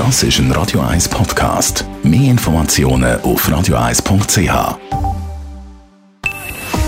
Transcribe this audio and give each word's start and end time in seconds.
Das 0.00 0.22
ist 0.22 0.38
ein 0.38 0.50
Radio 0.52 0.80
1 0.80 1.10
Podcast. 1.10 1.84
Mehr 2.02 2.30
Informationen 2.30 3.20
auf 3.20 3.46
radio1.ch. 3.46 4.78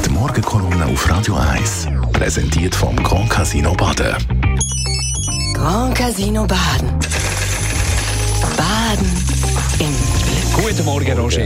Die 0.06 0.08
Morgenkolumne 0.08 0.86
auf 0.86 1.10
Radio 1.10 1.34
1 1.34 1.88
präsentiert 2.14 2.74
vom 2.74 2.96
Grand 2.96 3.28
Casino 3.28 3.74
Baden. 3.74 4.16
Grand 5.52 5.94
Casino 5.94 6.46
Baden. 6.46 6.88
Baden 8.56 9.10
im 9.78 9.94
Glück. 10.54 10.64
Guten 10.64 10.84
Morgen, 10.86 11.18
Roger. 11.18 11.44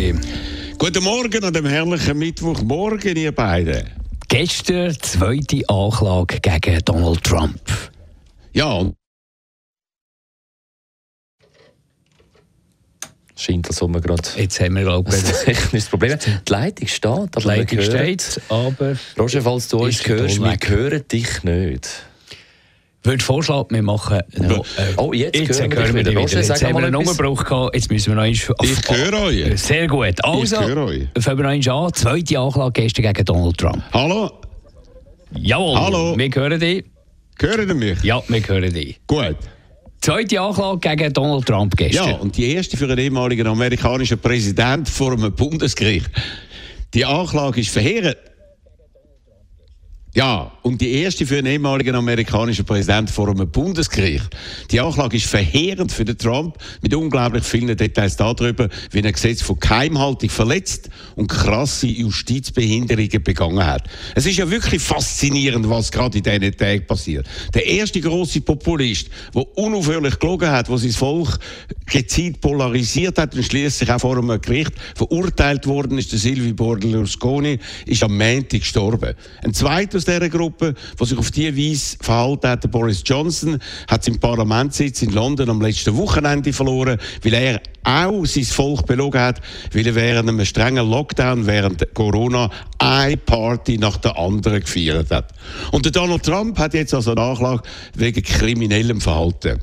Guten 0.79 1.03
Morgen 1.03 1.45
an 1.45 1.53
dem 1.53 1.67
herrlichen 1.67 2.17
Mittwochmorgen, 2.17 3.17
ihr 3.17 3.35
beiden. 3.35 3.91
Gestern 4.29 4.97
zweite 5.03 5.69
Anklage 5.69 6.39
gegen 6.39 6.81
Donald 6.85 7.25
Trump. 7.25 7.61
Ja, 8.53 8.89
und 13.49 13.55
Scheint, 13.55 13.69
als 13.69 13.83
ob 13.83 13.93
wir 13.93 14.01
gerade 14.01 14.23
Jetzt 14.37 14.61
haben 14.61 14.75
wir, 14.77 14.83
glaube 14.83 15.11
ich, 15.11 15.17
ein 15.25 15.45
technisches 15.45 15.89
Problem 15.89 16.19
Die 16.47 16.53
Leitung 16.53 16.89
steht, 16.89 17.07
aber 17.07 17.41
die 17.41 17.47
Leitung 17.47 17.79
hören- 17.79 17.91
steht, 18.19 18.41
aber 18.49 18.97
Roger, 19.19 19.43
falls 19.43 19.69
du 19.69 19.79
uns 19.79 20.07
hörst, 20.07 20.41
wir 20.41 20.57
hören 20.69 21.05
dich 21.11 21.43
nicht. 21.45 21.89
ich 23.03 23.07
würde 23.11 23.23
vorschlagen, 23.25 23.69
wir 23.71 23.83
machen 23.83 24.21
noch... 24.39 24.65
Äh, 24.79 24.95
Oh, 24.97 25.13
jetzt 25.13 25.37
hören 25.39 25.71
wir 25.71 25.77
dich 25.79 25.95
wir 25.95 25.95
wieder. 25.95 26.03
dich 26.11 26.19
Roger, 26.19 26.31
wieder. 26.31 26.41
Jetzt 26.41 26.65
haben 26.65 26.75
wir 26.77 26.85
einen 26.87 26.95
etwas. 26.95 27.09
Unterbruch 27.13 27.45
gehabt, 27.45 27.75
jetzt 27.77 27.91
müssen 27.91 28.17
wir 28.17 28.17
noch 28.17 28.51
auf- 28.59 28.65
Ich 28.65 28.97
höre 28.97 29.21
euch. 29.23 29.63
Sehr 29.63 29.87
gut. 29.87 30.25
Also, 30.25 30.57
fangen 30.57 30.69
wir 31.39 31.45
noch 31.45 31.51
einmal 31.51 31.87
an. 31.87 31.93
Zweite 31.95 32.39
Anklage 32.39 32.83
gestern 32.83 33.03
gegen 33.05 33.25
Donald 33.25 33.59
Trump. 33.59 33.83
hallo, 33.93 34.31
Jawohl, 35.39 35.79
Hallo. 35.79 36.15
wir 36.19 36.31
hören 36.35 36.59
dich. 36.61 36.85
hören 37.41 37.69
ihr 37.69 37.75
mich? 37.75 38.03
Ja, 38.03 38.23
wir 38.27 38.41
hören 38.49 38.73
dich. 38.73 38.99
Gut. 39.07 39.37
Zweite 40.07 40.41
Anklage 40.41 40.79
gegen 40.79 41.13
Donald 41.13 41.47
Trump 41.47 41.77
gestern. 41.77 42.09
Ja, 42.11 42.15
und 42.19 42.37
die 42.37 42.53
erste 42.53 42.77
für 42.77 42.85
einen 42.85 42.97
ehemaligen 42.97 43.45
amerikanischen 43.45 44.17
Präsident 44.21 44.89
vor 44.89 45.11
einem 45.11 45.33
Bundesgericht. 45.33 46.09
Die 46.95 47.05
Anklage 47.05 47.61
ist 47.61 47.71
verheerend. 47.71 48.17
Ja, 50.17 50.51
und 50.63 50.81
die 50.81 50.93
erste 50.93 51.27
für 51.27 51.37
einen 51.37 51.49
ehemaligen 51.49 51.95
amerikanischen 51.95 52.65
Präsident 52.65 53.11
vor 53.11 53.29
einem 53.29 53.51
Bundesgericht. 53.51 54.35
Die 54.71 54.81
Anklage 54.81 55.19
ist 55.19 55.27
verheerend 55.27 55.93
für 55.93 56.07
den 56.07 56.17
Trump 56.17 56.57
mit 56.81 56.95
unglaublich 56.95 57.45
vielen 57.45 57.77
Details 57.77 58.17
darüber, 58.17 58.71
wie 58.93 59.01
er 59.01 59.13
Gesetz 59.13 59.43
von 59.43 59.61
Geheimhaltung 59.61 60.31
verletzt 60.31 60.89
und 61.17 61.27
krasse 61.27 61.89
Justizbehinderungen 61.89 63.23
begangen 63.23 63.63
hat. 63.63 63.91
Es 64.15 64.25
ist 64.25 64.39
ja 64.39 64.51
wirklich 64.51 64.81
faszinierend, 64.81 65.69
was 65.69 65.93
gerade 65.93 66.17
in 66.17 66.25
diesen 66.25 66.57
Tagen 66.57 66.87
passiert. 66.87 67.27
Der 67.53 67.67
erste 67.67 68.01
große 68.01 68.41
Populist, 68.41 69.11
der 69.35 69.47
unaufhörlich 69.59 70.19
gelogen 70.19 70.51
hat, 70.51 70.71
der 70.71 70.79
sein 70.79 70.93
Volk 70.93 71.39
gezielt 71.85 72.41
polarisiert 72.41 73.19
hat 73.19 73.35
und 73.35 73.45
schließlich 73.45 73.93
auch 73.93 74.01
vor 74.01 74.17
einem 74.17 74.41
Gericht 74.41 74.73
verurteilt 74.95 75.67
worden 75.67 75.99
ist, 75.99 76.11
der 76.11 76.19
Silvio 76.19 76.55
Berlusconi, 76.55 77.59
ist 77.85 78.03
am 78.03 78.17
Montag 78.17 78.61
gestorben. 78.61 79.15
Ein 79.45 79.53
zweiter 79.53 79.99
aus 79.99 80.06
dieser 80.07 80.29
Gruppe, 80.29 80.75
der 80.99 81.07
sich 81.07 81.19
auf 81.19 81.31
diese 81.31 81.57
Weise 81.57 81.97
verhalten 82.01 82.49
hat, 82.49 82.71
Boris 82.71 83.03
Johnson, 83.05 83.59
hat 83.89 84.05
seinen 84.05 84.19
Parlamentssitz 84.19 85.03
in 85.03 85.13
London 85.13 85.51
am 85.51 85.61
letzten 85.61 85.97
Wochenende 85.97 86.53
verloren, 86.53 86.99
weil 87.23 87.35
er 87.35 87.61
auch 87.85 88.25
sein 88.27 88.45
Volk 88.45 88.87
belogen 88.87 89.21
hat, 89.21 89.41
weil 89.73 89.87
er 89.87 89.95
während 89.95 90.29
einem 90.29 90.45
strengen 90.45 90.89
Lockdown, 90.89 91.47
während 91.47 91.95
Corona, 91.95 92.51
eine 92.79 93.17
Party 93.17 93.79
nach 93.79 93.97
der 93.99 94.19
anderen 94.19 94.61
gefeiert 94.61 95.11
hat. 95.11 95.33
Und 95.73 95.95
Donald 95.95 96.23
Trump 96.25 96.59
hat 96.59 96.75
jetzt 96.75 96.95
also 96.95 97.13
eine 97.13 97.21
Anklage 97.23 97.63
wegen 97.95 98.23
kriminellem 98.23 99.01
Verhalten. 99.01 99.61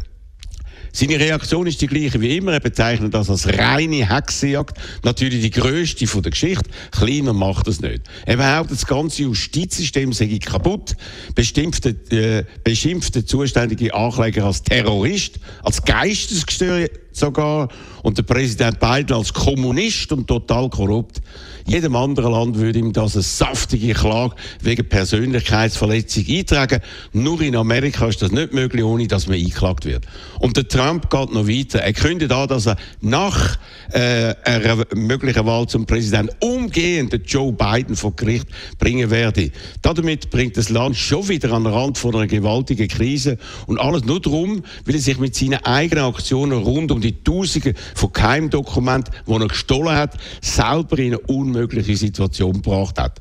Seine 0.95 1.19
Reaktion 1.19 1.65
ist 1.65 1.81
die 1.81 1.87
gleiche 1.87 2.21
wie 2.21 2.37
immer. 2.37 2.53
Er 2.53 2.59
bezeichnet 2.59 3.15
das 3.15 3.27
als 3.27 3.47
reine 3.47 4.07
Hexenjagd. 4.07 4.77
Natürlich 5.03 5.41
die 5.41 5.49
grösste 5.49 6.05
von 6.05 6.21
der 6.21 6.31
Geschichte. 6.31 6.69
Kleiner 6.91 7.33
macht 7.33 7.67
es 7.67 7.81
nicht. 7.81 8.03
Er 8.27 8.37
behauptet, 8.37 8.77
das 8.77 8.85
ganze 8.85 9.23
Justizsystem 9.23 10.13
sei 10.13 10.37
kaputt, 10.37 10.95
beschimpft, 11.33 11.87
äh, 11.87 12.45
beschimpft 12.63 13.15
den 13.15 13.25
zuständigen 13.25 13.89
Ankläger 13.89 14.45
als 14.45 14.61
Terrorist, 14.61 15.39
als 15.63 15.83
Geistesgestört 15.83 16.91
sogar 17.15 17.69
und 18.01 18.17
der 18.17 18.23
Präsident 18.23 18.79
Biden 18.79 19.15
als 19.15 19.33
Kommunist 19.33 20.11
und 20.11 20.27
total 20.27 20.69
korrupt. 20.69 21.21
Jedem 21.65 21.95
anderen 21.95 22.33
Land 22.33 22.57
würde 22.57 22.79
ihm 22.79 22.91
das 22.91 23.15
eine 23.15 23.23
saftige 23.23 23.93
Klage 23.93 24.35
wegen 24.61 24.87
Persönlichkeitsverletzung 24.87 26.25
eintragen. 26.27 26.81
Nur 27.13 27.41
in 27.41 27.55
Amerika 27.55 28.07
ist 28.07 28.21
das 28.21 28.31
nicht 28.31 28.53
möglich, 28.53 28.83
ohne 28.83 29.07
dass 29.07 29.27
man 29.27 29.37
eingeklagt 29.37 29.85
wird. 29.85 30.05
Und 30.39 30.57
der 30.57 30.67
Trump 30.67 31.09
geht 31.09 31.31
noch 31.31 31.47
weiter. 31.47 31.79
Er 31.79 31.93
kündigt 31.93 32.33
an, 32.33 32.49
dass 32.49 32.67
er 32.67 32.75
nach 32.99 33.57
äh, 33.91 34.35
einer 34.43 34.85
möglichen 34.93 35.45
Wahl 35.45 35.67
zum 35.67 35.85
Präsident 35.85 36.31
umgehend 36.41 37.17
Joe 37.25 37.53
Biden 37.53 37.95
vor 37.95 38.13
Gericht 38.15 38.47
bringen 38.77 39.09
werde. 39.09 39.51
Damit 39.81 40.29
bringt 40.29 40.57
das 40.57 40.69
Land 40.69 40.97
schon 40.97 41.29
wieder 41.29 41.51
an 41.53 41.63
den 41.63 41.73
Rand 41.73 41.97
von 41.97 42.13
einer 42.15 42.27
gewaltigen 42.27 42.89
Krise 42.89 43.37
und 43.67 43.79
alles 43.79 44.03
nur 44.03 44.19
darum, 44.19 44.63
weil 44.85 44.95
er 44.95 45.01
sich 45.01 45.17
mit 45.17 45.35
seinen 45.35 45.63
eigenen 45.63 46.05
Aktionen 46.05 46.63
rund 46.63 46.91
um 46.91 46.99
die 47.03 47.23
Tausende 47.23 47.73
von 47.95 48.11
Geheimdokumenten, 48.11 49.13
die 49.27 49.31
er 49.31 49.47
gestohlen 49.47 49.95
hat, 49.95 50.17
selber 50.41 50.97
in 50.99 51.13
eine 51.13 51.19
unmögliche 51.19 51.95
Situation 51.95 52.53
gebracht 52.53 52.99
hat. 52.99 53.19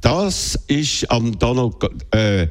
Das 0.00 0.54
ist 0.66 1.10
am 1.10 1.38
Donald 1.38 1.74
äh, 2.12 2.48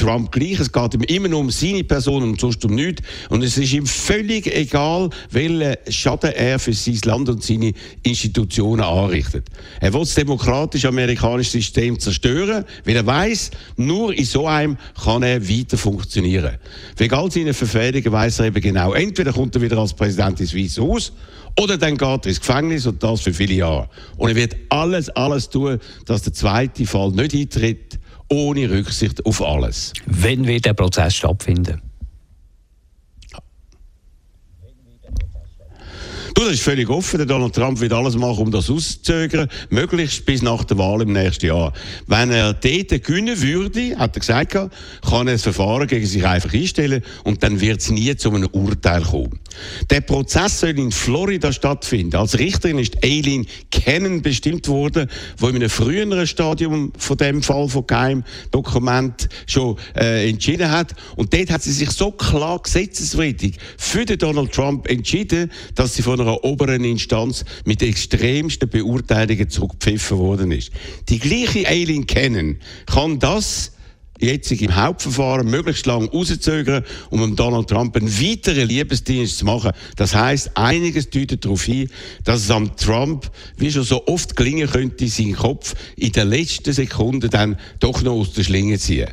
Trump 0.00 0.32
gleich. 0.32 0.58
Es 0.58 0.72
geht 0.72 0.94
ihm 0.94 1.02
immer 1.02 1.28
nur 1.28 1.40
um 1.40 1.50
seine 1.50 1.84
Person 1.84 2.22
und 2.22 2.40
sonst 2.40 2.64
um 2.64 2.74
nichts. 2.74 3.02
Und 3.28 3.44
es 3.44 3.58
ist 3.58 3.72
ihm 3.72 3.86
völlig 3.86 4.46
egal, 4.46 5.10
welchen 5.30 5.76
Schaden 5.88 6.32
er 6.32 6.58
für 6.58 6.72
sein 6.72 6.98
Land 7.04 7.28
und 7.28 7.42
seine 7.42 7.72
Institutionen 8.02 8.82
anrichtet. 8.82 9.46
Er 9.80 9.92
will 9.92 10.00
das 10.00 10.14
demokratisch-amerikanische 10.14 11.50
System 11.50 11.98
zerstören, 11.98 12.64
weil 12.84 12.96
er 12.96 13.06
weiß, 13.06 13.50
nur 13.76 14.14
in 14.14 14.24
so 14.24 14.46
einem 14.46 14.78
kann 15.04 15.22
er 15.22 15.46
weiter 15.46 15.76
funktionieren. 15.76 16.56
Wegen 16.96 17.14
all 17.14 17.30
seinen 17.30 17.54
Verfehlungen 17.54 18.10
weiß 18.10 18.40
er 18.40 18.46
eben 18.46 18.60
genau, 18.60 18.94
entweder 18.94 19.32
kommt 19.32 19.54
er 19.54 19.62
wieder 19.62 19.78
als 19.78 19.92
Präsident 19.92 20.40
ins 20.40 20.54
Weiße 20.54 20.82
Haus 20.82 21.12
oder 21.58 21.76
dann 21.76 21.96
geht 21.96 22.24
er 22.24 22.26
ins 22.26 22.40
Gefängnis 22.40 22.86
und 22.86 23.02
das 23.02 23.20
für 23.20 23.34
viele 23.34 23.54
Jahre. 23.54 23.88
Und 24.16 24.30
er 24.30 24.36
wird 24.36 24.56
alles, 24.70 25.10
alles 25.10 25.50
tun, 25.50 25.78
dass 26.06 26.22
der 26.22 26.32
zweite 26.32 26.86
Fall 26.86 27.10
nicht 27.10 27.34
eintritt, 27.34 27.99
ohne 28.30 28.70
Rücksicht 28.70 29.24
auf 29.26 29.42
alles. 29.42 29.92
Wann 30.06 30.46
wird 30.46 30.64
der 30.64 30.74
Prozess 30.74 31.16
stattfinden? 31.16 31.82
Du, 36.40 36.46
das 36.46 36.54
ist 36.54 36.62
völlig 36.62 36.88
offen. 36.88 37.18
Der 37.18 37.26
Donald 37.26 37.54
Trump 37.54 37.80
wird 37.80 37.92
alles 37.92 38.16
machen, 38.16 38.44
um 38.44 38.50
das 38.50 38.70
auszuzögern, 38.70 39.46
möglichst 39.68 40.24
bis 40.24 40.40
nach 40.40 40.64
der 40.64 40.78
Wahl 40.78 41.02
im 41.02 41.12
nächsten 41.12 41.44
Jahr. 41.44 41.74
Wenn 42.06 42.30
er 42.30 42.54
dort 42.54 43.04
gewinnen 43.04 43.42
würde, 43.42 43.98
hat 43.98 44.16
er 44.16 44.20
gesagt, 44.20 44.52
kann 44.52 44.70
er 45.26 45.34
das 45.34 45.42
Verfahren 45.42 45.86
gegen 45.86 46.06
sich 46.06 46.26
einfach 46.26 46.54
einstellen 46.54 47.02
und 47.24 47.42
dann 47.42 47.60
wird 47.60 47.82
es 47.82 47.90
nie 47.90 48.16
zu 48.16 48.32
einem 48.32 48.48
Urteil 48.52 49.02
kommen. 49.02 49.38
Der 49.90 50.00
Prozess 50.00 50.60
soll 50.60 50.78
in 50.78 50.92
Florida 50.92 51.52
stattfinden. 51.52 52.16
Als 52.16 52.38
Richterin 52.38 52.78
ist 52.78 53.04
Aileen 53.04 53.46
Cannon 53.70 54.22
bestimmt 54.22 54.66
worden, 54.68 55.10
wo 55.36 55.48
in 55.48 55.56
einem 55.56 55.68
früheren 55.68 56.26
Stadium 56.26 56.92
von 56.96 57.18
dem 57.18 57.42
Fall 57.42 57.68
von 57.68 57.86
Geheimdokument 57.86 59.28
schon 59.46 59.76
äh, 59.94 60.30
entschieden 60.30 60.70
hat. 60.70 60.94
Und 61.16 61.34
dort 61.34 61.50
hat 61.50 61.62
sie 61.62 61.72
sich 61.72 61.90
so 61.90 62.12
klar 62.12 62.60
gesetzeswidrig 62.62 63.58
für 63.76 64.06
den 64.06 64.18
Donald 64.18 64.52
Trump 64.52 64.88
entschieden, 64.88 65.50
dass 65.74 65.94
sie 65.94 66.02
von 66.02 66.18
einer 66.20 66.29
oberen 66.32 66.84
Instanz 66.84 67.44
mit 67.64 67.82
extremsten 67.82 68.68
Beurteilungen 68.68 69.48
zurückgepfiffen 69.48 70.18
worden 70.18 70.52
ist. 70.52 70.70
Die 71.08 71.18
gleiche 71.18 71.66
Aileen 71.66 72.06
Cannon 72.06 72.56
kann 72.86 73.18
das 73.18 73.72
jetzt 74.20 74.52
im 74.52 74.76
Hauptverfahren 74.76 75.48
möglichst 75.48 75.86
lang 75.86 76.08
rauszögern, 76.08 76.84
um 77.10 77.20
dem 77.20 77.36
Donald 77.36 77.68
Trump 77.68 77.96
einen 77.96 78.10
weiteren 78.10 78.68
Liebesdienst 78.68 79.38
zu 79.38 79.44
machen. 79.44 79.72
Das 79.96 80.14
heißt, 80.14 80.56
einiges 80.56 81.10
deutet 81.10 81.44
darauf 81.44 81.64
hin, 81.64 81.88
dass 82.24 82.42
es 82.42 82.50
am 82.50 82.76
Trump, 82.76 83.30
wie 83.56 83.72
schon 83.72 83.84
so 83.84 84.06
oft 84.06 84.36
gelingen 84.36 84.68
könnte, 84.68 85.08
seinen 85.08 85.36
Kopf 85.36 85.74
in 85.96 86.12
der 86.12 86.26
letzten 86.26 86.72
Sekunde 86.72 87.28
dann 87.28 87.56
doch 87.78 88.02
noch 88.02 88.12
aus 88.12 88.32
der 88.32 88.44
Schlinge 88.44 88.78
ziehen. 88.78 89.08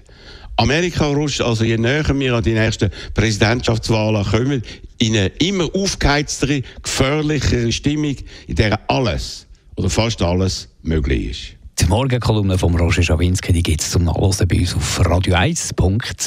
Amerika 0.58 1.06
rutscht, 1.06 1.42
also 1.42 1.64
je 1.64 1.78
näher 1.78 2.08
wir 2.20 2.34
an 2.34 2.44
die 2.44 2.54
nächsten 2.54 2.90
Präsidentschaftswahlen 3.14 4.26
kommen, 4.26 4.64
in 4.98 5.16
eine 5.16 5.28
immer 5.40 5.70
aufgeheiztere, 5.74 6.64
gefährlichere 6.82 7.72
Stimmung, 7.72 8.16
in 8.48 8.56
der 8.56 8.80
alles 8.88 9.46
oder 9.76 9.90
fast 9.90 10.22
alles 10.22 10.68
möglich 10.82 11.30
ist. 11.30 11.58
Die 11.80 11.86
Morgenkolumne 11.86 12.58
von 12.58 12.76
Roger 12.76 13.04
Schawinski 13.04 13.54
die 13.54 13.62
gibt 13.62 13.82
es 13.82 13.92
zum 13.92 14.06
Nachlesen 14.06 14.48
bei 14.48 14.60
uns 14.60 14.74
auf 14.74 15.00
radio1.ch. 15.02 16.24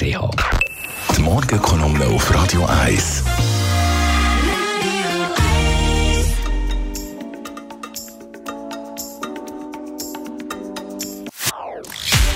Die 1.17 1.23
Morgenkolumne 1.23 2.07
auf 2.07 2.33
Radio 2.33 2.65
1. 2.67 3.25